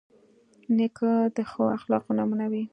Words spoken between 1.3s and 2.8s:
د ښو اخلاقو نمونه وي.